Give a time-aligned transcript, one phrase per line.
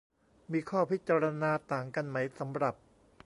[0.51, 2.75] มีข้อพิจารณาต่างกันไหม สำหรับ